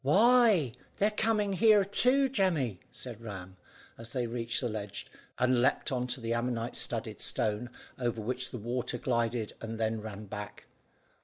[0.03, 3.57] "Why, they're coming here too, Jemmy," said Ram,
[3.99, 5.05] as they reached the ledge,
[5.37, 10.01] and leaped on to the ammonite studded stone, over which the water glided and then
[10.01, 10.65] ran back.